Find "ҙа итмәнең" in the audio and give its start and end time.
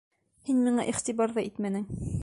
1.37-1.87